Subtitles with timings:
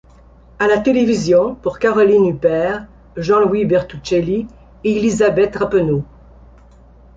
[0.57, 4.47] À la télévision, pour Caroline Huppert, Jean Louis Bertucelli
[4.83, 6.03] et Élisabeth Rappeneau.